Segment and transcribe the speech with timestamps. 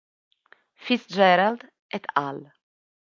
[0.85, 2.41] Fitzgerald "et al.